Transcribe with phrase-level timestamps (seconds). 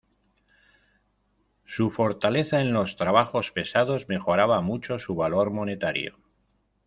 [1.63, 6.17] Su fortaleza en los trabajos pesados mejoraba mucho su valor monetario.